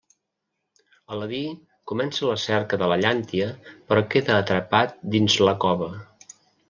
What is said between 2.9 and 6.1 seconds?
la llàntia però queda atrapat dins la cova.